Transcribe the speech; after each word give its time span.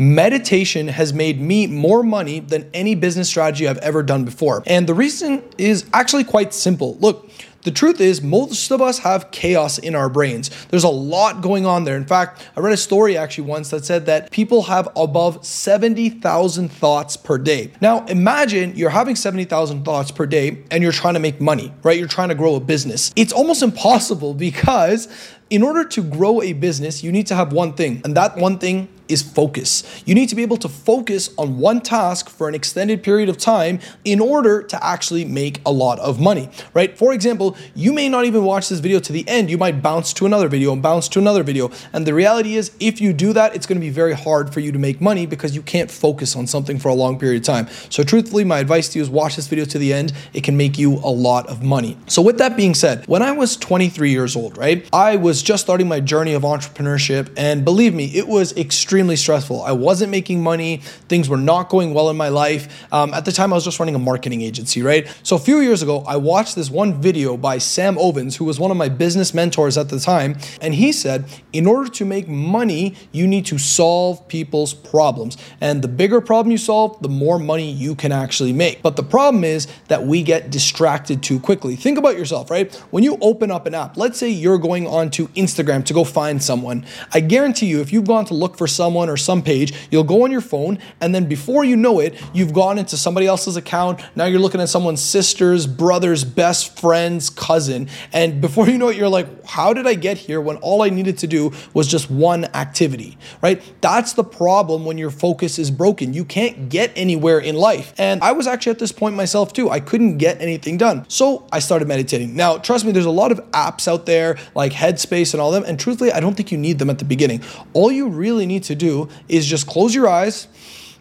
Meditation 0.00 0.86
has 0.86 1.12
made 1.12 1.40
me 1.40 1.66
more 1.66 2.04
money 2.04 2.38
than 2.38 2.70
any 2.72 2.94
business 2.94 3.28
strategy 3.28 3.66
I've 3.66 3.78
ever 3.78 4.04
done 4.04 4.24
before. 4.24 4.62
And 4.64 4.86
the 4.86 4.94
reason 4.94 5.42
is 5.58 5.86
actually 5.92 6.22
quite 6.22 6.54
simple. 6.54 6.96
Look, 7.00 7.28
the 7.62 7.72
truth 7.72 8.00
is, 8.00 8.22
most 8.22 8.70
of 8.70 8.80
us 8.80 9.00
have 9.00 9.32
chaos 9.32 9.76
in 9.76 9.96
our 9.96 10.08
brains. 10.08 10.50
There's 10.66 10.84
a 10.84 10.88
lot 10.88 11.40
going 11.40 11.66
on 11.66 11.82
there. 11.82 11.96
In 11.96 12.06
fact, 12.06 12.48
I 12.56 12.60
read 12.60 12.72
a 12.72 12.76
story 12.76 13.16
actually 13.16 13.48
once 13.48 13.70
that 13.70 13.84
said 13.84 14.06
that 14.06 14.30
people 14.30 14.62
have 14.62 14.88
above 14.94 15.44
70,000 15.44 16.68
thoughts 16.68 17.16
per 17.16 17.36
day. 17.36 17.72
Now, 17.80 18.06
imagine 18.06 18.76
you're 18.76 18.90
having 18.90 19.16
70,000 19.16 19.84
thoughts 19.84 20.12
per 20.12 20.26
day 20.26 20.62
and 20.70 20.80
you're 20.80 20.92
trying 20.92 21.14
to 21.14 21.20
make 21.20 21.40
money, 21.40 21.74
right? 21.82 21.98
You're 21.98 22.06
trying 22.06 22.28
to 22.28 22.36
grow 22.36 22.54
a 22.54 22.60
business. 22.60 23.12
It's 23.16 23.32
almost 23.32 23.64
impossible 23.64 24.32
because 24.48 25.08
in 25.50 25.64
order 25.64 25.82
to 25.82 26.04
grow 26.04 26.40
a 26.40 26.52
business, 26.52 27.02
you 27.02 27.10
need 27.10 27.26
to 27.26 27.34
have 27.34 27.52
one 27.52 27.72
thing, 27.72 28.00
and 28.04 28.16
that 28.16 28.36
one 28.36 28.58
thing 28.58 28.86
is 29.08 29.22
focus. 29.22 30.02
You 30.04 30.14
need 30.14 30.28
to 30.28 30.36
be 30.36 30.42
able 30.42 30.56
to 30.58 30.68
focus 30.68 31.30
on 31.38 31.58
one 31.58 31.80
task 31.80 32.28
for 32.28 32.48
an 32.48 32.54
extended 32.54 33.02
period 33.02 33.28
of 33.28 33.38
time 33.38 33.80
in 34.04 34.20
order 34.20 34.62
to 34.62 34.84
actually 34.84 35.24
make 35.24 35.60
a 35.66 35.72
lot 35.72 35.98
of 36.00 36.20
money, 36.20 36.50
right? 36.74 36.96
For 36.96 37.12
example, 37.12 37.56
you 37.74 37.92
may 37.92 38.08
not 38.08 38.24
even 38.24 38.44
watch 38.44 38.68
this 38.68 38.80
video 38.80 39.00
to 39.00 39.12
the 39.12 39.26
end. 39.28 39.50
You 39.50 39.58
might 39.58 39.82
bounce 39.82 40.12
to 40.14 40.26
another 40.26 40.48
video 40.48 40.72
and 40.72 40.82
bounce 40.82 41.08
to 41.10 41.18
another 41.18 41.42
video. 41.42 41.70
And 41.92 42.06
the 42.06 42.14
reality 42.14 42.56
is, 42.56 42.72
if 42.80 43.00
you 43.00 43.12
do 43.12 43.32
that, 43.32 43.54
it's 43.54 43.66
going 43.66 43.80
to 43.80 43.84
be 43.84 43.90
very 43.90 44.14
hard 44.14 44.52
for 44.52 44.60
you 44.60 44.72
to 44.72 44.78
make 44.78 45.00
money 45.00 45.26
because 45.26 45.54
you 45.54 45.62
can't 45.62 45.90
focus 45.90 46.36
on 46.36 46.46
something 46.46 46.78
for 46.78 46.88
a 46.88 46.94
long 46.94 47.18
period 47.18 47.42
of 47.42 47.46
time. 47.46 47.68
So, 47.90 48.02
truthfully, 48.02 48.44
my 48.44 48.58
advice 48.58 48.88
to 48.90 48.98
you 48.98 49.02
is 49.02 49.10
watch 49.10 49.36
this 49.36 49.46
video 49.46 49.64
to 49.66 49.78
the 49.78 49.92
end. 49.92 50.12
It 50.32 50.44
can 50.44 50.56
make 50.56 50.78
you 50.78 50.94
a 50.94 51.10
lot 51.10 51.46
of 51.48 51.62
money. 51.62 51.96
So, 52.06 52.22
with 52.22 52.38
that 52.38 52.56
being 52.56 52.74
said, 52.74 53.06
when 53.06 53.22
I 53.22 53.32
was 53.32 53.56
23 53.56 54.10
years 54.10 54.36
old, 54.36 54.56
right, 54.58 54.88
I 54.92 55.16
was 55.16 55.42
just 55.42 55.64
starting 55.64 55.88
my 55.88 56.00
journey 56.00 56.34
of 56.34 56.42
entrepreneurship. 56.42 57.32
And 57.36 57.64
believe 57.64 57.94
me, 57.94 58.06
it 58.06 58.28
was 58.28 58.56
extremely 58.56 58.97
extremely 58.98 59.14
stressful. 59.14 59.62
I 59.62 59.70
wasn't 59.70 60.10
making 60.10 60.42
money. 60.42 60.78
Things 61.08 61.28
were 61.28 61.36
not 61.36 61.68
going 61.68 61.94
well 61.94 62.10
in 62.10 62.16
my 62.16 62.30
life. 62.30 62.84
Um, 62.92 63.14
at 63.14 63.24
the 63.24 63.30
time, 63.30 63.52
I 63.52 63.54
was 63.54 63.64
just 63.64 63.78
running 63.78 63.94
a 63.94 63.98
marketing 64.00 64.42
agency, 64.42 64.82
right? 64.82 65.06
So 65.22 65.36
a 65.36 65.38
few 65.38 65.60
years 65.60 65.82
ago, 65.82 66.02
I 66.04 66.16
watched 66.16 66.56
this 66.56 66.68
one 66.68 67.00
video 67.00 67.36
by 67.36 67.58
Sam 67.58 67.96
Ovens, 67.96 68.34
who 68.34 68.44
was 68.44 68.58
one 68.58 68.72
of 68.72 68.76
my 68.76 68.88
business 68.88 69.32
mentors 69.32 69.78
at 69.78 69.88
the 69.88 70.00
time. 70.00 70.36
And 70.60 70.74
he 70.74 70.90
said, 70.90 71.26
in 71.52 71.68
order 71.68 71.88
to 71.90 72.04
make 72.04 72.26
money, 72.26 72.96
you 73.12 73.28
need 73.28 73.46
to 73.46 73.58
solve 73.58 74.26
people's 74.26 74.74
problems. 74.74 75.36
And 75.60 75.80
the 75.80 75.86
bigger 75.86 76.20
problem 76.20 76.50
you 76.50 76.58
solve, 76.58 77.00
the 77.00 77.08
more 77.08 77.38
money 77.38 77.70
you 77.70 77.94
can 77.94 78.10
actually 78.10 78.52
make. 78.52 78.82
But 78.82 78.96
the 78.96 79.04
problem 79.04 79.44
is 79.44 79.68
that 79.86 80.06
we 80.06 80.24
get 80.24 80.50
distracted 80.50 81.22
too 81.22 81.38
quickly. 81.38 81.76
Think 81.76 81.98
about 81.98 82.18
yourself, 82.18 82.50
right? 82.50 82.74
When 82.90 83.04
you 83.04 83.16
open 83.20 83.52
up 83.52 83.66
an 83.66 83.76
app, 83.76 83.96
let's 83.96 84.18
say 84.18 84.28
you're 84.28 84.58
going 84.58 84.88
onto 84.88 85.28
Instagram 85.28 85.84
to 85.84 85.94
go 85.94 86.02
find 86.02 86.42
someone. 86.42 86.84
I 87.14 87.20
guarantee 87.20 87.66
you, 87.66 87.80
if 87.80 87.92
you've 87.92 88.08
gone 88.08 88.24
to 88.24 88.34
look 88.34 88.58
for 88.58 88.66
someone, 88.66 88.87
someone 88.88 89.10
or 89.10 89.18
some 89.18 89.42
page, 89.42 89.74
you'll 89.90 90.02
go 90.02 90.24
on 90.24 90.30
your 90.30 90.40
phone, 90.40 90.78
and 90.98 91.14
then 91.14 91.26
before 91.26 91.62
you 91.62 91.76
know 91.76 92.00
it, 92.00 92.14
you've 92.32 92.54
gone 92.54 92.78
into 92.78 92.96
somebody 92.96 93.26
else's 93.26 93.54
account. 93.54 94.00
Now 94.16 94.24
you're 94.24 94.40
looking 94.40 94.62
at 94.62 94.70
someone's 94.70 95.02
sister's, 95.02 95.66
brother's, 95.66 96.24
best 96.24 96.80
friend's 96.80 97.28
cousin. 97.28 97.90
And 98.14 98.40
before 98.40 98.66
you 98.66 98.78
know 98.78 98.88
it, 98.88 98.96
you're 98.96 99.10
like, 99.10 99.44
how 99.44 99.74
did 99.74 99.86
I 99.86 99.92
get 99.92 100.16
here 100.16 100.40
when 100.40 100.56
all 100.56 100.80
I 100.80 100.88
needed 100.88 101.18
to 101.18 101.26
do 101.26 101.52
was 101.74 101.86
just 101.86 102.10
one 102.10 102.46
activity, 102.54 103.18
right? 103.42 103.62
That's 103.82 104.14
the 104.14 104.24
problem 104.24 104.86
when 104.86 104.96
your 104.96 105.10
focus 105.10 105.58
is 105.58 105.70
broken. 105.70 106.14
You 106.14 106.24
can't 106.24 106.70
get 106.70 106.90
anywhere 106.96 107.40
in 107.40 107.56
life. 107.56 107.92
And 107.98 108.22
I 108.22 108.32
was 108.32 108.46
actually 108.46 108.72
at 108.72 108.78
this 108.78 108.92
point 108.92 109.16
myself 109.16 109.52
too. 109.52 109.68
I 109.68 109.80
couldn't 109.80 110.16
get 110.16 110.40
anything 110.40 110.78
done. 110.78 111.04
So 111.08 111.46
I 111.52 111.58
started 111.58 111.88
meditating. 111.88 112.34
Now, 112.34 112.56
trust 112.56 112.86
me, 112.86 112.92
there's 112.92 113.04
a 113.04 113.10
lot 113.10 113.32
of 113.32 113.38
apps 113.50 113.86
out 113.86 114.06
there 114.06 114.38
like 114.54 114.72
Headspace 114.72 115.34
and 115.34 115.42
all 115.42 115.50
them. 115.50 115.64
And 115.66 115.78
truthfully, 115.78 116.10
I 116.10 116.20
don't 116.20 116.34
think 116.34 116.50
you 116.50 116.56
need 116.56 116.78
them 116.78 116.88
at 116.88 116.98
the 116.98 117.04
beginning. 117.04 117.42
All 117.74 117.92
you 117.92 118.08
really 118.08 118.46
need 118.46 118.62
to 118.64 118.77
do 118.78 119.08
is 119.28 119.46
just 119.46 119.66
close 119.66 119.94
your 119.94 120.08
eyes, 120.08 120.48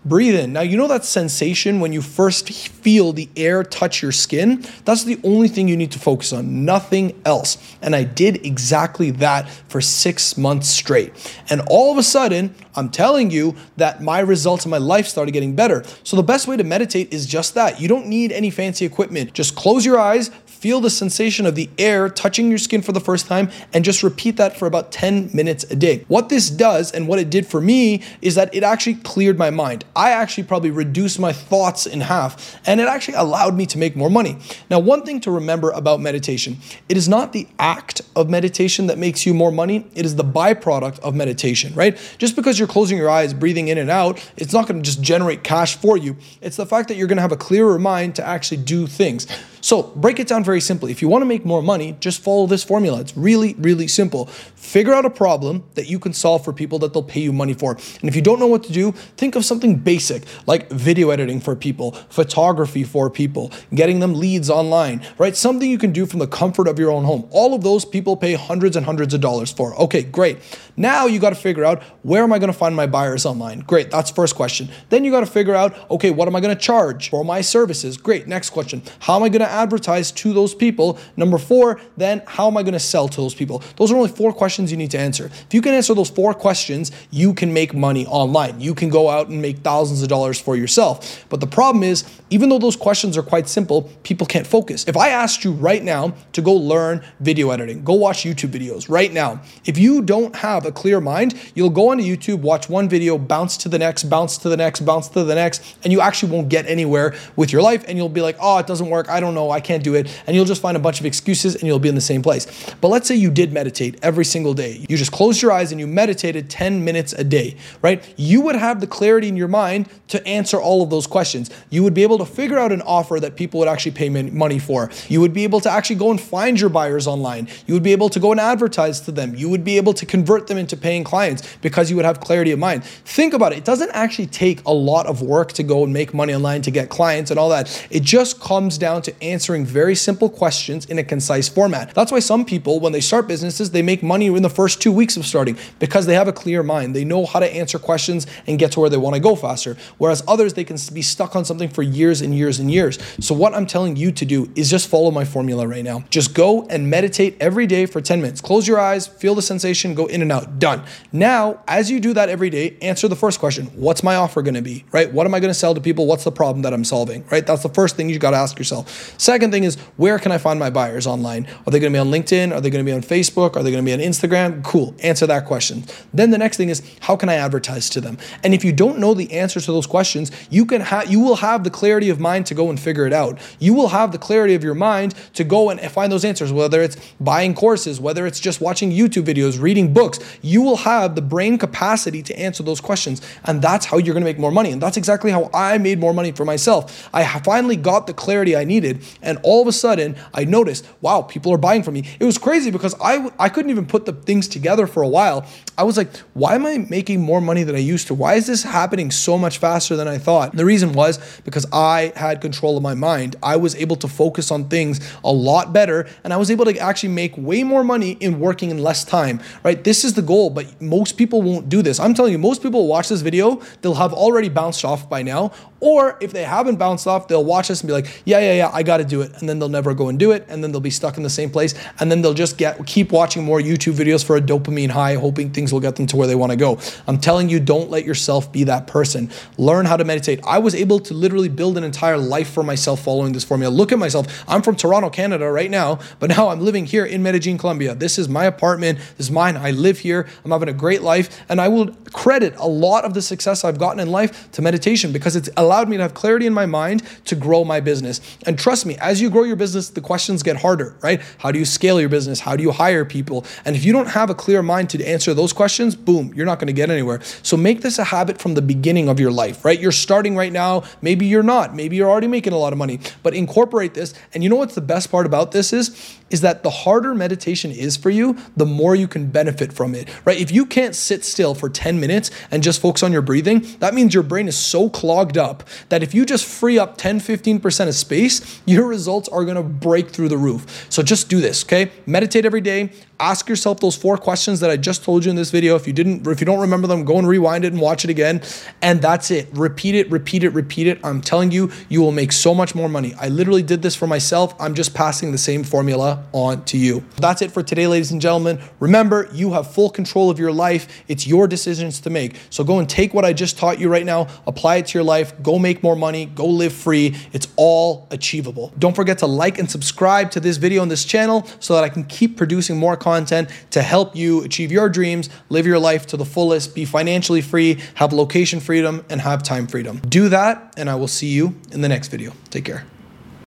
breathe 0.08 0.36
in. 0.36 0.54
Now, 0.54 0.62
you 0.62 0.78
know 0.78 0.88
that 0.88 1.06
sensation 1.06 1.80
when 1.80 1.92
you 1.92 2.02
first 2.02 2.50
feel 2.50 3.14
the 3.14 3.30
air 3.36 3.64
touch 3.64 4.02
your 4.02 4.12
skin? 4.12 4.66
That's 4.86 5.04
the 5.04 5.20
only 5.24 5.48
thing 5.48 5.68
you 5.68 5.76
need 5.76 5.92
to 5.92 6.00
focus 6.00 6.34
on, 6.34 6.66
nothing 6.66 7.20
else. 7.26 7.58
And 7.82 7.96
I 7.96 8.04
did 8.04 8.46
exactly 8.46 9.12
that 9.12 9.50
for 9.68 9.82
six 9.82 10.38
months 10.38 10.70
straight. 10.70 11.14
And 11.50 11.62
all 11.70 11.92
of 11.92 11.98
a 11.98 12.04
sudden, 12.04 12.56
I'm 12.76 12.90
telling 12.90 13.32
you 13.32 13.56
that 13.78 14.02
my 14.02 14.20
results 14.20 14.66
in 14.66 14.72
my 14.72 14.78
life 14.78 15.08
started 15.08 15.32
getting 15.32 15.56
better. 15.56 15.84
So, 16.04 16.16
the 16.16 16.24
best 16.24 16.48
way 16.48 16.58
to 16.58 16.64
meditate 16.64 17.12
is 17.12 17.26
just 17.26 17.56
that. 17.56 17.82
You 17.82 17.88
don't 17.88 18.08
need 18.08 18.32
any 18.32 18.50
fancy 18.50 18.86
equipment. 18.86 19.34
Just 19.34 19.56
close 19.56 19.86
your 19.86 20.00
eyes, 20.00 20.30
Feel 20.60 20.82
the 20.82 20.90
sensation 20.90 21.46
of 21.46 21.54
the 21.54 21.70
air 21.78 22.10
touching 22.10 22.50
your 22.50 22.58
skin 22.58 22.82
for 22.82 22.92
the 22.92 23.00
first 23.00 23.28
time 23.28 23.52
and 23.74 23.84
just 23.84 24.04
repeat 24.04 24.38
that 24.38 24.58
for 24.58 24.66
about 24.66 24.92
10 24.92 25.32
minutes 25.34 25.66
a 25.66 25.76
day. 25.76 26.06
What 26.08 26.30
this 26.30 26.50
does 26.50 26.92
and 26.92 27.08
what 27.08 27.20
it 27.20 27.30
did 27.30 27.46
for 27.46 27.60
me 27.60 28.02
is 28.22 28.36
that 28.36 28.56
it 28.56 28.64
actually 28.64 28.96
cleared 28.96 29.38
my 29.38 29.50
mind. 29.50 29.86
I 29.96 30.12
actually 30.12 30.46
probably 30.46 30.72
reduced 30.72 31.20
my 31.20 31.34
thoughts 31.34 31.86
in 31.86 32.02
half 32.02 32.60
and 32.66 32.80
it 32.80 32.88
actually 32.88 33.16
allowed 33.16 33.56
me 33.56 33.66
to 33.68 33.78
make 33.78 33.96
more 33.96 34.10
money. 34.10 34.38
Now, 34.70 34.80
one 34.80 35.04
thing 35.04 35.20
to 35.22 35.32
remember 35.32 35.72
about 35.72 36.00
meditation 36.00 36.58
it 36.90 36.96
is 36.96 37.10
not 37.10 37.34
the 37.34 37.48
act 37.60 38.02
of 38.16 38.30
meditation 38.30 38.88
that 38.88 38.98
makes 38.98 39.26
you 39.26 39.34
more 39.34 39.52
money, 39.52 39.86
it 39.94 40.06
is 40.06 40.16
the 40.16 40.24
byproduct 40.24 41.00
of 41.00 41.14
meditation, 41.14 41.74
right? 41.76 41.98
Just 42.18 42.36
because 42.36 42.58
you're 42.58 42.68
closing 42.68 42.98
your 42.98 43.10
eyes, 43.10 43.34
breathing 43.34 43.68
in 43.68 43.78
and 43.78 43.92
out, 43.92 44.28
it's 44.38 44.54
not 44.54 44.68
to 44.68 44.82
just 44.82 45.02
generate 45.02 45.44
cash 45.44 45.76
for 45.76 45.98
you. 45.98 46.16
It's 46.42 46.56
the 46.56 46.66
fact 46.66 46.88
that 46.88 46.96
you're 46.96 47.08
to 47.18 47.22
have 47.22 47.32
a 47.32 47.38
clearer 47.38 47.78
mind 47.78 48.16
to 48.16 48.26
actually 48.26 48.58
do 48.58 48.88
things. 48.88 49.28
So, 49.68 49.84
break 49.84 50.18
it 50.22 50.30
down 50.30 50.46
very 50.46 50.62
simply. 50.62 50.94
If 50.94 51.02
you 51.02 51.10
want 51.10 51.24
to 51.24 51.26
make 51.26 51.44
more 51.44 51.62
money, 51.62 51.98
just 52.00 52.24
follow 52.24 52.48
this 52.48 52.64
formula. 52.64 53.02
It's 53.02 53.18
really, 53.18 53.54
really 53.56 53.90
simple. 53.90 54.28
Figure 54.28 54.94
out 54.94 55.04
a 55.04 55.10
problem 55.10 55.66
that 55.74 55.90
you 55.90 56.00
can 56.00 56.14
solve 56.14 56.46
for 56.46 56.54
people 56.54 56.80
that 56.80 56.94
they'll 56.94 57.04
pay 57.04 57.20
you 57.20 57.34
money 57.34 57.54
for. 57.54 57.72
And 57.74 58.08
if 58.08 58.16
you 58.16 58.22
don't 58.22 58.40
know 58.40 58.48
what 58.48 58.64
to 58.64 58.72
do, 58.72 58.94
think 58.94 59.36
of 59.36 59.44
something 59.44 59.76
basic 59.76 60.24
like 60.46 60.72
video 60.72 61.10
editing 61.10 61.42
for 61.42 61.54
people, 61.54 61.92
photography 62.08 62.86
for 62.86 63.10
people, 63.10 63.52
getting 63.76 64.00
them 64.00 64.14
leads 64.14 64.50
online, 64.50 65.06
right? 65.18 65.36
Something 65.36 65.70
you 65.70 65.78
can 65.78 65.92
do 65.92 66.06
from 66.06 66.20
the 66.20 66.28
comfort 66.28 66.70
of 66.70 66.80
your 66.80 66.90
own 66.90 67.04
home. 67.04 67.28
All 67.32 67.54
of 67.54 67.62
those 67.62 67.84
people 67.84 68.16
pay 68.16 68.36
hundreds 68.36 68.78
and 68.78 68.86
hundreds 68.86 69.14
of 69.14 69.20
dollars 69.20 69.52
for. 69.52 69.76
Okay, 69.82 70.02
great. 70.02 70.38
Now 70.78 71.08
you 71.08 71.20
got 71.20 71.32
to 71.32 71.36
figure 71.36 71.66
out 71.66 71.84
where 72.04 72.24
am 72.24 72.32
I 72.32 72.40
going 72.40 72.54
to 72.54 72.58
find 72.58 72.74
my 72.74 72.88
buyers 72.88 73.26
online? 73.26 73.60
Great, 73.60 73.92
that's 73.92 74.12
first 74.12 74.36
question. 74.36 74.70
Then 74.88 75.04
you 75.04 75.12
got 75.12 75.22
to 75.22 75.26
figure 75.26 75.56
out, 75.56 75.76
okay, 75.92 76.12
what 76.12 76.30
am 76.30 76.38
I 76.38 76.40
going 76.40 76.56
to 76.56 76.62
charge 76.62 77.10
for 77.10 77.26
my 77.26 77.42
services? 77.42 77.98
Great, 77.98 78.28
next 78.28 78.52
question. 78.52 78.82
How 79.00 79.18
am 79.18 79.24
I 79.24 79.30
going 79.30 79.42
to 79.42 79.57
advertise 79.58 80.12
to 80.12 80.34
those 80.34 80.56
people? 80.56 80.98
Number 81.16 81.38
four, 81.38 81.80
then 81.96 82.22
how 82.26 82.48
am 82.48 82.58
I 82.58 82.64
going 82.64 82.74
to 82.74 82.80
sell 82.80 83.08
to 83.08 83.22
those 83.22 83.36
people? 83.36 83.64
Those 83.78 83.92
are 83.92 83.96
only 83.96 84.10
four 84.10 84.34
questions 84.34 84.72
you 84.72 84.78
need 84.78 84.92
to 84.92 85.00
answer. 85.00 85.26
If 85.26 85.54
you 85.54 85.62
can 85.62 85.74
answer 85.74 85.94
those 85.94 86.10
four 86.10 86.34
questions, 86.34 86.92
you 87.12 87.34
can 87.34 87.54
make 87.54 87.74
money 87.74 88.06
online. 88.08 88.60
You 88.60 88.76
can 88.76 88.90
go 88.90 89.10
out 89.10 89.30
and 89.30 89.42
make 89.42 89.60
thousands 89.60 90.02
of 90.04 90.10
dollars 90.10 90.40
for 90.40 90.56
yourself. 90.56 91.26
But 91.30 91.40
the 91.40 91.48
problem 91.48 91.84
is, 91.84 92.04
even 92.30 92.50
though 92.50 92.60
those 92.60 92.76
questions 92.76 93.18
are 93.18 93.24
quite 93.24 93.48
simple, 93.48 93.84
people 94.04 94.28
can't 94.28 94.46
focus. 94.46 94.86
If 94.88 94.98
I 94.98 95.10
asked 95.10 95.44
you 95.44 95.52
right 95.52 95.84
now 95.84 96.14
to 96.34 96.42
go 96.42 96.54
learn 96.54 97.06
video 97.20 97.52
editing, 97.52 97.84
go 97.84 97.94
watch 97.94 98.24
YouTube 98.24 98.50
videos 98.50 98.90
right 98.90 99.14
now, 99.14 99.42
if 99.66 99.78
you 99.78 100.02
don't 100.02 100.36
have 100.36 100.66
a 100.66 100.72
clear 100.72 101.00
mind, 101.00 101.36
you'll 101.56 101.70
go 101.70 101.90
onto 101.90 102.04
YouTube, 102.04 102.40
watch 102.40 102.70
one 102.70 102.90
video, 102.90 103.18
bounce 103.18 103.56
to 103.58 103.70
the 103.70 103.80
next, 103.80 104.04
bounce 104.06 104.38
to 104.40 104.50
the 104.50 104.58
next, 104.58 104.82
bounce 104.82 105.08
to 105.10 105.24
the 105.24 105.36
next, 105.36 105.78
and 105.84 105.94
you 105.94 106.02
actually 106.02 106.32
won't 106.32 106.50
get 106.50 106.66
anywhere 106.66 107.16
with 107.36 107.54
your 107.54 107.62
life. 107.62 107.86
And 107.88 107.98
you'll 107.98 108.10
be 108.10 108.22
like, 108.22 108.38
oh, 108.42 108.58
it 108.58 108.68
doesn't 108.68 108.90
work. 108.90 109.10
I 109.10 109.20
don't. 109.20 109.37
I 109.52 109.60
can't 109.60 109.84
do 109.84 109.96
it. 109.96 110.22
And 110.26 110.36
you'll 110.36 110.46
just 110.46 110.62
find 110.62 110.76
a 110.76 110.80
bunch 110.80 111.00
of 111.00 111.06
excuses 111.06 111.56
and 111.56 111.64
you'll 111.64 111.80
be 111.80 111.90
in 111.90 111.96
the 111.96 112.02
same 112.02 112.22
place. 112.22 112.48
But 112.82 112.88
let's 112.88 113.08
say 113.08 113.16
you 113.16 113.30
did 113.30 113.54
meditate 113.54 114.00
every 114.02 114.26
single 114.26 114.54
day. 114.54 114.86
You 114.90 114.98
just 114.98 115.12
closed 115.12 115.42
your 115.42 115.52
eyes 115.52 115.72
and 115.72 115.80
you 115.80 115.88
meditated 115.88 116.50
10 116.50 116.84
minutes 116.84 117.14
a 117.14 117.24
day, 117.24 117.58
right? 117.82 118.04
You 118.18 118.42
would 118.42 118.56
have 118.56 118.82
the 118.82 118.88
clarity 118.88 119.28
in 119.28 119.38
your 119.38 119.48
mind 119.48 119.90
to 120.08 120.26
answer 120.26 120.60
all 120.60 120.82
of 120.82 120.90
those 120.90 121.06
questions. 121.06 121.50
You 121.70 121.84
would 121.84 121.94
be 121.94 122.04
able 122.04 122.18
to 122.18 122.26
figure 122.26 122.58
out 122.58 122.72
an 122.72 122.82
offer 122.82 123.20
that 123.20 123.36
people 123.36 123.60
would 123.60 123.68
actually 123.68 123.92
pay 123.92 124.10
money 124.10 124.60
for. 124.60 124.90
You 125.08 125.22
would 125.22 125.34
be 125.34 125.44
able 125.44 125.60
to 125.62 125.70
actually 125.70 125.98
go 125.98 126.12
and 126.12 126.20
find 126.20 126.60
your 126.60 126.70
buyers 126.70 127.08
online. 127.08 127.48
You 127.66 127.74
would 127.74 127.84
be 127.84 127.92
able 127.92 128.10
to 128.10 128.20
go 128.20 128.32
and 128.32 128.40
advertise 128.40 129.02
to 129.02 129.12
them. 129.12 129.36
You 129.36 129.50
would 129.50 129.64
be 129.64 129.78
able 129.78 129.94
to 129.94 130.06
convert 130.06 130.48
them 130.48 130.58
into 130.58 130.78
paying 130.78 131.04
clients 131.04 131.56
because 131.58 131.90
you 131.90 131.96
would 131.96 132.06
have 132.06 132.20
clarity 132.20 132.52
of 132.52 132.60
mind. 132.60 132.84
Think 132.84 133.34
about 133.34 133.52
it. 133.52 133.60
It 133.60 133.66
doesn't 133.66 133.92
actually 133.92 134.28
take 134.28 134.64
a 134.66 134.74
lot 134.74 135.06
of 135.06 135.22
work 135.22 135.54
to 135.54 135.64
go 135.64 135.84
and 135.84 135.92
make 135.92 136.14
money 136.14 136.34
online 136.34 136.62
to 136.64 136.72
get 136.72 136.90
clients 136.90 137.32
and 137.32 137.40
all 137.40 137.50
that. 137.50 137.88
It 137.90 138.04
just 138.04 138.40
comes 138.40 138.78
down 138.78 139.02
to 139.04 139.24
answering 139.28 139.66
very 139.66 139.96
simple 139.96 140.30
questions 140.30 140.86
in 140.86 140.98
a 140.98 141.04
concise 141.04 141.50
format. 141.50 141.94
That's 141.94 142.12
why 142.12 142.20
some 142.20 142.46
people, 142.46 142.80
when 142.80 142.94
they 142.94 143.02
start 143.02 143.28
businesses, 143.28 143.72
they 143.72 143.82
make 143.82 144.02
money 144.02 144.28
in 144.28 144.42
the 144.42 144.50
first 144.50 144.82
two 144.82 144.92
weeks 144.92 145.18
of 145.18 145.26
starting 145.26 145.58
because 145.80 146.06
they 146.06 146.16
have 146.16 146.28
a 146.28 146.34
clear 146.34 146.64
mind. 146.64 146.96
They 146.96 147.06
know 147.06 147.26
how 147.26 147.40
to 147.40 147.54
answer 147.54 147.80
questions 147.80 148.28
and 148.48 148.58
get 148.58 148.72
to 148.74 148.80
where 148.80 148.90
they 148.90 148.98
want 148.98 149.16
to 149.16 149.22
go 149.22 149.36
faster. 149.36 149.78
Whereas 149.98 150.24
others, 150.28 150.54
they 150.54 150.64
can 150.64 150.78
be 150.94 151.02
stuck 151.02 151.36
on 151.36 151.46
something 151.46 151.70
for 151.70 151.84
years 151.84 152.22
and 152.22 152.34
years 152.36 152.60
and 152.60 152.72
years. 152.72 152.98
So, 153.20 153.36
what 153.36 153.54
I'm 153.54 153.66
telling 153.66 153.96
you 153.96 154.12
to 154.12 154.26
do 154.26 154.52
is 154.56 154.70
just 154.70 154.88
follow 154.88 155.12
my 155.12 155.26
formula 155.26 155.68
right 155.68 155.84
now. 155.84 156.04
Just 156.10 156.34
go 156.34 156.66
and 156.68 156.90
meditate 156.90 157.38
every 157.40 157.68
day 157.68 157.86
for 157.86 158.02
10 158.02 158.22
minutes. 158.22 158.42
Close 158.42 158.68
your 158.68 158.80
eyes, 158.80 159.08
feel 159.08 159.36
the 159.36 159.42
sensation, 159.42 159.94
go 159.94 160.06
in 160.06 160.22
and 160.22 160.32
out. 160.32 160.60
Done. 160.60 160.84
Now, 161.12 161.62
as 161.68 161.92
you 161.92 162.00
do 162.00 162.14
that 162.14 162.30
every 162.30 162.50
day, 162.50 162.78
answer 162.82 163.08
the 163.08 163.16
first 163.16 163.40
question 163.40 163.68
What's 163.76 164.04
my 164.04 164.16
offer 164.16 164.42
going 164.42 164.56
to 164.56 164.62
be? 164.62 164.86
Right? 164.92 165.12
What 165.12 165.26
am 165.26 165.34
I 165.34 165.40
going 165.40 165.50
to 165.50 165.60
sell 165.60 165.74
to 165.74 165.82
people? 165.82 166.06
What's 166.08 166.24
the 166.24 166.32
problem 166.32 166.64
that 166.64 166.74
I'm 166.74 166.84
solving? 166.84 167.26
Right? 167.32 167.46
That's 167.46 167.64
the 167.64 167.70
first 167.70 167.96
thing 167.96 168.10
you 168.10 168.20
got 168.20 168.32
to 168.32 168.38
ask 168.38 168.58
yourself. 168.58 169.17
Second 169.18 169.52
thing 169.52 169.64
is, 169.64 169.76
where 169.98 170.20
can 170.20 170.32
I 170.32 170.38
find 170.38 170.60
my 170.60 170.70
buyers 170.70 171.08
online? 171.08 171.48
Are 171.66 171.72
they 171.72 171.80
going 171.80 171.92
to 171.92 171.96
be 171.96 172.00
on 172.00 172.10
LinkedIn? 172.10 172.54
Are 172.54 172.62
they 172.62 172.70
going 172.70 172.86
to 172.86 172.90
be 172.90 172.96
on 172.96 173.02
Facebook? 173.02 173.56
Are 173.56 173.64
they 173.64 173.72
going 173.72 173.84
to 173.84 173.86
be 173.86 173.94
on 173.94 174.00
Instagram? 174.00 174.64
Cool. 174.64 174.96
Answer 175.04 175.28
that 175.28 175.46
question. 175.46 175.84
Then 176.14 176.30
the 176.32 176.38
next 176.38 176.58
thing 176.58 176.70
is, 176.70 176.82
how 177.02 177.16
can 177.16 177.30
I 177.30 177.36
advertise 177.36 177.90
to 177.92 178.02
them? 178.02 178.18
And 178.44 178.54
if 178.54 178.64
you 178.64 178.72
don't 178.72 179.00
know 179.00 179.14
the 179.14 179.32
answers 179.34 179.66
to 179.66 179.72
those 179.72 179.88
questions, 179.88 180.32
you 180.50 180.66
can 180.66 180.82
have 180.82 181.10
you 181.10 181.20
will 181.20 181.38
have 181.38 181.64
the 181.64 181.70
clarity 181.70 182.10
of 182.10 182.20
mind 182.20 182.46
to 182.48 182.54
go 182.54 182.70
and 182.70 182.80
figure 182.80 183.06
it 183.06 183.14
out. 183.14 183.40
You 183.60 183.74
will 183.74 183.90
have 183.90 184.12
the 184.12 184.18
clarity 184.18 184.54
of 184.54 184.64
your 184.64 184.76
mind 184.76 185.16
to 185.34 185.44
go 185.44 185.70
and 185.70 185.80
find 185.92 186.12
those 186.12 186.26
answers, 186.26 186.52
whether 186.52 186.82
it's 186.82 186.98
buying 187.20 187.54
courses, 187.54 188.00
whether 188.00 188.26
it's 188.26 188.40
just 188.40 188.62
watching 188.62 188.92
YouTube 188.92 189.24
videos, 189.24 189.62
reading 189.62 189.94
books. 189.94 190.20
You 190.42 190.62
will 190.62 190.78
have 190.78 191.16
the 191.16 191.22
brain 191.22 191.58
capacity 191.58 192.22
to 192.24 192.38
answer 192.40 192.64
those 192.64 192.82
questions. 192.82 193.22
And 193.46 193.62
that's 193.62 193.86
how 193.86 193.98
you're 193.98 194.14
going 194.14 194.24
to 194.24 194.30
make 194.30 194.40
more 194.40 194.52
money. 194.52 194.72
And 194.72 194.82
that's 194.82 194.98
exactly 194.98 195.32
how 195.32 195.50
I 195.54 195.78
made 195.78 196.00
more 196.00 196.14
money 196.14 196.32
for 196.32 196.46
myself. 196.46 197.10
I 197.14 197.40
finally 197.40 197.76
got 197.76 198.08
the 198.08 198.14
clarity 198.14 198.56
I 198.56 198.64
needed. 198.64 199.02
And 199.22 199.40
all 199.44 199.62
of 199.62 199.68
a 199.68 199.72
sudden, 199.72 200.16
I 200.34 200.46
noticed, 200.46 200.88
wow, 201.02 201.22
people 201.22 201.54
are 201.54 201.58
buying 201.58 201.84
from 201.84 201.96
me. 201.96 202.04
It 202.20 202.26
was 202.26 202.38
crazy 202.38 202.72
because 202.72 202.96
I, 203.02 203.32
I 203.40 203.50
couldn't 203.50 203.72
even 203.72 203.86
put 203.86 204.06
the 204.06 204.14
things 204.14 204.48
together 204.48 204.88
for 204.88 205.04
a 205.04 205.08
while. 205.08 205.46
I 205.78 205.84
was 205.84 205.98
like, 205.98 206.16
why 206.34 206.56
am 206.56 206.66
I 206.66 206.80
making 206.90 207.22
more 207.22 207.40
money 207.40 207.64
than 207.64 207.76
I 207.76 207.80
used 207.80 208.08
to? 208.08 208.14
Why 208.14 208.34
is 208.34 208.48
this 208.48 208.64
happening 208.64 209.12
so 209.12 209.38
much 209.38 209.60
faster 209.60 209.96
than 209.96 210.08
I 210.08 210.18
thought? 210.18 210.56
The 210.56 210.66
reason 210.66 210.94
was 210.94 211.20
because 211.42 211.66
I 211.72 212.14
had 212.16 212.42
control 212.42 212.78
of 212.78 212.84
my 212.84 212.96
mind. 212.96 213.36
I 213.44 213.58
was 213.58 213.76
able 213.76 213.96
to 213.98 214.08
focus 214.08 214.52
on 214.52 214.70
things 214.70 215.00
a 215.24 215.32
lot 215.32 215.74
better 215.74 216.08
and 216.24 216.34
I 216.34 216.38
was 216.38 216.50
able 216.50 216.66
to 216.66 216.78
actually 216.78 217.10
make 217.10 217.38
way 217.38 217.64
more 217.64 217.84
money 217.84 218.12
in 218.20 218.40
working 218.40 218.72
in 218.72 218.80
less 218.80 219.04
time, 219.04 219.40
right? 219.64 219.84
This 219.84 220.04
is 220.04 220.16
the 220.16 220.22
goal, 220.22 220.50
but 220.50 220.82
most 220.82 221.18
people 221.18 221.42
won't 221.42 221.70
do 221.70 221.82
this. 221.82 222.00
I'm 222.00 222.14
telling 222.14 222.32
you, 222.32 222.40
most 222.40 222.64
people 222.64 222.88
watch 222.88 223.10
this 223.10 223.22
video, 223.22 223.62
they'll 223.82 223.96
have 223.96 224.14
already 224.14 224.50
bounced 224.50 224.84
off 224.84 225.10
by 225.10 225.22
now, 225.22 225.52
or 225.80 226.18
if 226.22 226.34
they 226.34 226.44
haven't 226.44 226.78
bounced 226.78 227.08
off, 227.08 227.28
they'll 227.28 227.46
watch 227.46 227.68
this 227.68 227.82
and 227.82 227.88
be 227.88 227.94
like, 227.94 228.24
yeah, 228.26 228.40
yeah, 228.40 228.54
yeah, 228.54 228.72
I 228.74 228.84
got 228.84 228.97
to 228.98 229.04
do 229.04 229.22
it. 229.22 229.32
And 229.40 229.48
then 229.48 229.60
they'll 229.60 229.70
never 229.70 229.94
go 229.94 230.10
and 230.10 230.20
do 230.20 230.32
it. 230.32 230.46
And 230.48 230.64
then 230.64 230.72
they'll 230.72 230.82
be 230.82 230.90
stuck 230.90 231.18
in 231.18 231.24
the 231.24 231.30
same 231.30 231.50
place. 231.50 231.74
And 232.00 232.12
then 232.12 232.22
they'll 232.22 232.34
just 232.34 232.58
get 232.58 232.86
keep 232.86 233.12
watching 233.12 233.44
more 233.44 233.60
YouTube 233.60 233.94
videos 233.94 234.24
for 234.24 234.36
a 234.36 234.42
dopamine 234.42 234.90
high, 234.90 235.16
hoping 235.16 235.52
things 235.52 235.72
will 235.72 235.80
get 235.80 235.96
them 235.96 236.08
to 236.08 236.16
where 236.16 236.28
they 236.28 236.36
want 236.36 236.52
to 236.52 236.56
go. 236.56 236.80
I'm 237.08 237.18
telling 237.18 237.50
you, 237.50 237.60
don't 237.60 237.90
let 237.90 238.06
yourself 238.06 238.52
be 238.52 238.64
that 238.66 238.88
person. 238.88 239.30
Learn 239.58 239.86
how 239.86 239.98
to 239.98 240.04
meditate. 240.04 240.40
I 240.46 240.60
was 240.60 240.76
able 240.76 241.00
to 241.00 241.14
literally 241.14 241.50
build 241.50 241.78
an 241.78 241.84
entire 241.84 242.18
life 242.18 242.50
for 242.50 242.64
myself 242.64 243.04
following 243.04 243.34
this 243.34 243.44
formula. 243.44 243.74
Look 243.74 243.92
at 243.92 244.00
myself. 244.00 244.44
I'm 244.48 244.62
from 244.62 244.76
Toronto, 244.76 245.10
Canada 245.10 245.52
right 245.52 245.70
now, 245.70 246.00
but 246.20 246.30
now 246.30 246.50
I'm 246.50 246.62
living 246.62 246.86
here 246.86 247.06
in 247.06 247.24
Medellin, 247.24 247.58
Colombia. 247.58 247.96
This 247.96 248.18
is 248.18 248.28
my 248.28 248.46
apartment. 248.46 249.00
This 249.18 249.28
is 249.28 249.32
mine. 249.32 249.58
I 249.58 249.72
live 249.72 250.00
here. 250.00 250.28
I'm 250.44 250.52
having 250.52 250.70
a 250.70 250.74
great 250.74 251.02
life. 251.02 251.44
And 251.50 251.62
I 251.62 251.68
will 251.68 251.94
credit 252.14 252.56
a 252.58 252.68
lot 252.68 253.06
of 253.06 253.14
the 253.14 253.22
success 253.22 253.64
I've 253.64 253.78
gotten 253.78 254.00
in 254.00 254.10
life 254.10 254.52
to 254.54 254.62
meditation 254.62 255.12
because 255.12 255.36
it's 255.36 255.50
allowed 255.58 255.90
me 255.90 255.98
to 255.98 256.04
have 256.04 256.14
clarity 256.14 256.46
in 256.46 256.54
my 256.54 256.66
mind 256.66 257.04
to 257.26 257.36
grow 257.36 257.64
my 257.64 257.80
business. 257.80 258.22
And 258.46 258.58
trust 258.58 258.86
as 258.96 259.22
you 259.22 259.30
grow 259.30 259.44
your 259.44 259.56
business, 259.56 259.90
the 259.90 260.02
questions 260.02 260.44
get 260.44 260.58
harder, 260.58 260.96
right? 261.02 261.22
How 261.38 261.52
do 261.52 261.60
you 261.60 261.66
scale 261.66 262.00
your 262.00 262.10
business? 262.10 262.40
How 262.40 262.56
do 262.56 262.64
you 262.64 262.72
hire 262.72 263.06
people? 263.06 263.46
And 263.66 263.76
if 263.76 263.84
you 263.86 263.94
don't 263.94 264.08
have 264.08 264.30
a 264.30 264.36
clear 264.36 264.64
mind 264.64 264.90
to 264.92 265.06
answer 265.06 265.34
those 265.34 265.54
questions, 265.54 265.96
boom, 265.96 266.34
you're 266.36 266.46
not 266.46 266.60
going 266.60 266.68
to 266.68 266.74
get 266.74 266.90
anywhere. 266.90 267.22
So 267.44 267.58
make 267.58 267.82
this 267.82 268.00
a 268.00 268.06
habit 268.06 268.40
from 268.40 268.54
the 268.54 268.62
beginning 268.62 269.10
of 269.10 269.20
your 269.20 269.32
life, 269.32 269.66
right? 269.66 269.80
You're 269.80 269.92
starting 269.92 270.36
right 270.36 270.52
now. 270.52 270.84
Maybe 271.02 271.26
you're 271.26 271.44
not. 271.44 271.76
Maybe 271.76 271.96
you're 271.96 272.10
already 272.10 272.28
making 272.28 272.54
a 272.54 272.58
lot 272.58 272.74
of 272.74 272.80
money, 272.80 273.00
but 273.24 273.34
incorporate 273.34 273.94
this. 273.94 274.14
And 274.34 274.44
you 274.44 274.50
know 274.50 274.56
what's 274.56 274.76
the 274.76 274.82
best 274.82 275.12
part 275.12 275.26
about 275.26 275.52
this 275.52 275.74
is? 275.74 276.18
Is 276.30 276.42
that 276.42 276.64
the 276.64 276.70
harder 276.70 277.16
meditation 277.16 277.72
is 277.72 277.96
for 277.96 278.10
you, 278.10 278.38
the 278.58 278.66
more 278.66 278.96
you 278.96 279.08
can 279.08 279.28
benefit 279.28 279.72
from 279.72 279.96
it, 279.96 280.10
right? 280.26 280.40
If 280.40 280.52
you 280.52 280.66
can't 280.66 280.94
sit 280.94 281.24
still 281.24 281.56
for 281.56 281.70
10 281.70 282.00
minutes 282.00 282.32
and 282.52 282.62
just 282.62 282.82
focus 282.82 283.04
on 283.04 283.14
your 283.14 283.22
breathing, 283.22 283.66
that 283.80 283.94
means 283.94 284.14
your 284.14 284.24
brain 284.24 284.48
is 284.48 284.58
so 284.58 284.90
clogged 284.90 285.38
up 285.38 285.64
that 285.90 286.04
if 286.04 286.14
you 286.14 286.26
just 286.26 286.46
free 286.46 286.78
up 286.78 286.98
10, 286.98 287.20
15% 287.22 287.88
of 287.88 287.96
space, 287.96 288.62
your 288.78 288.88
results 288.88 289.28
are 289.30 289.44
gonna 289.44 289.64
break 289.64 290.10
through 290.10 290.30
the 290.30 290.38
roof. 290.38 290.86
So 290.90 291.02
just 291.02 291.30
do 291.30 291.42
this, 291.42 291.66
okay? 291.66 291.92
Meditate 292.06 292.46
every 292.46 292.62
day. 292.62 292.92
Ask 293.20 293.50
yourself 293.50 293.80
those 293.80 293.96
four 293.96 294.16
questions 294.16 294.60
that 294.60 294.70
I 294.70 294.78
just 294.78 295.04
told 295.04 295.26
you 295.26 295.32
in 295.32 295.36
this 295.36 295.50
video. 295.50 295.76
If 295.76 295.88
you 295.88 295.94
didn't, 295.94 296.28
if 296.28 296.40
you 296.40 296.46
don't 296.46 296.60
remember 296.60 296.86
them, 296.86 297.04
go 297.04 297.18
and 297.18 297.28
rewind 297.28 297.66
it 297.66 297.74
and 297.74 297.82
watch 297.82 298.04
it 298.04 298.12
again. 298.12 298.44
And 298.84 299.02
that's 299.02 299.32
it. 299.32 299.48
Repeat 299.54 299.96
it, 299.96 300.12
repeat 300.12 300.44
it, 300.44 300.50
repeat 300.52 300.86
it. 300.86 301.00
I'm 301.04 301.22
telling 301.22 301.50
you, 301.50 301.72
you 301.90 302.00
will 302.02 302.12
make 302.12 302.32
so 302.32 302.54
much 302.54 302.76
more 302.76 302.88
money. 302.88 303.16
I 303.20 303.30
literally 303.30 303.64
did 303.64 303.82
this 303.82 303.96
for 303.96 304.06
myself. 304.06 304.54
I'm 304.60 304.76
just 304.76 304.94
passing 304.94 305.32
the 305.32 305.40
same 305.40 305.64
formula 305.64 306.26
on 306.32 306.64
to 306.66 306.78
you. 306.78 307.04
That's 307.16 307.42
it 307.42 307.52
for 307.52 307.64
today, 307.64 307.88
ladies 307.88 308.12
and 308.12 308.22
gentlemen. 308.22 308.60
Remember, 308.80 309.28
you 309.34 309.54
have 309.54 309.74
full 309.74 309.90
control 309.90 310.30
of 310.30 310.38
your 310.38 310.52
life. 310.52 311.04
It's 311.08 311.26
your 311.26 311.48
decisions 311.48 312.00
to 312.02 312.12
make. 312.12 312.36
So 312.52 312.64
go 312.64 312.78
and 312.78 312.88
take 312.88 313.16
what 313.16 313.26
I 313.26 313.34
just 313.34 313.58
taught 313.58 313.80
you 313.80 313.90
right 313.90 314.06
now, 314.06 314.28
apply 314.46 314.76
it 314.76 314.86
to 314.88 314.98
your 315.00 315.04
life, 315.04 315.34
go 315.42 315.58
make 315.58 315.82
more 315.82 315.96
money, 315.96 316.28
go 316.28 316.46
live 316.46 316.74
free. 316.74 317.16
It's 317.34 317.48
all 317.56 318.08
achievable. 318.12 318.67
Don't 318.78 318.96
forget 318.96 319.20
to 319.20 319.28
like 319.28 319.60
and 319.60 319.70
subscribe 319.70 320.32
to 320.32 320.40
this 320.40 320.58
video 320.58 320.82
on 320.82 320.90
this 320.90 321.06
channel 321.06 321.48
so 321.60 321.76
that 321.76 321.84
I 321.84 321.90
can 321.90 322.04
keep 322.04 322.38
producing 322.38 322.78
more 322.78 322.98
content 322.98 323.50
to 323.72 323.82
help 323.82 324.16
you 324.16 324.44
achieve 324.44 324.72
your 324.72 324.90
dreams, 324.90 325.30
live 325.50 325.66
your 325.66 325.80
life 325.80 326.06
to 326.08 326.18
the 326.18 326.26
fullest, 326.26 326.76
be 326.76 326.86
financially 326.86 327.42
free, 327.42 327.80
have 327.96 328.14
location 328.14 328.60
freedom, 328.60 329.06
and 329.10 329.22
have 329.22 329.44
time 329.44 329.68
freedom. 329.68 330.00
Do 330.08 330.30
that, 330.30 330.74
and 330.78 330.90
I 330.90 330.96
will 330.96 331.08
see 331.08 331.28
you 331.28 331.56
in 331.72 331.82
the 331.82 331.90
next 331.90 332.10
video. 332.10 332.34
Take 332.50 332.66
care. 332.66 332.86